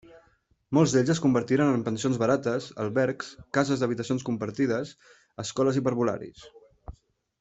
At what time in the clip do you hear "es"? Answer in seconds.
1.13-1.19